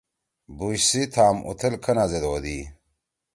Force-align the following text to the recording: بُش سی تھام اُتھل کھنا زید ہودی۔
بُش 0.57 0.79
سی 0.89 1.01
تھام 1.13 1.35
اُتھل 1.47 1.73
کھنا 1.83 2.05
زید 2.11 2.23
ہودی۔ 2.29 2.59